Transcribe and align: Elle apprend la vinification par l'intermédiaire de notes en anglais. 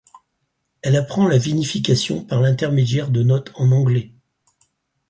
Elle 0.81 0.95
apprend 0.95 1.27
la 1.27 1.37
vinification 1.37 2.23
par 2.25 2.41
l'intermédiaire 2.41 3.09
de 3.11 3.21
notes 3.21 3.51
en 3.53 3.71
anglais. 3.71 4.09